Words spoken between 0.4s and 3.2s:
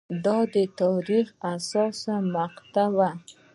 د تاریخ حساسه مقطعه وه.